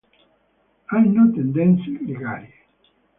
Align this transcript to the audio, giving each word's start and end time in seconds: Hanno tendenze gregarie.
Hanno 0.91 1.23
tendenze 1.33 1.89
gregarie. 1.97 2.53